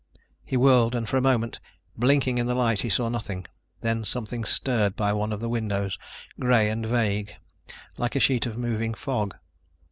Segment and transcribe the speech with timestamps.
[0.43, 1.59] He whirled and for a moment,
[1.95, 3.45] blinking in the light, he saw nothing.
[3.81, 5.95] Then something stirred by one of the windows,
[6.39, 7.35] gray and vague,
[7.97, 9.35] like a sheet of moving fog.